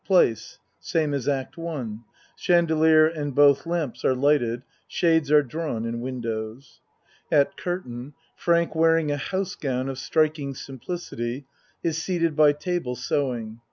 [0.03, 1.97] Place Same as Act I.
[2.35, 6.81] Chandelier and both lamps are lighted shades are drawn in windows.
[7.31, 11.45] At curtain Frank wearing a house gown of striking simplicity,
[11.83, 13.59] is seated by table sewing.